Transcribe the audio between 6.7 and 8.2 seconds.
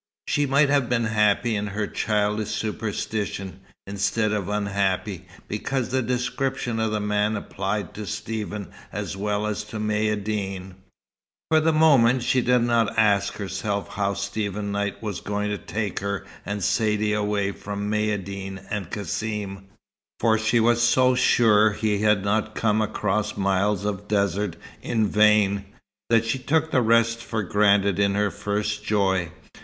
of the man applied to